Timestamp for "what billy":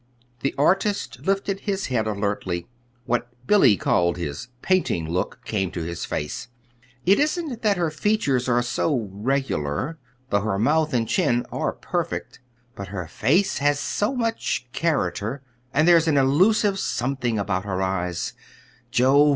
3.05-3.77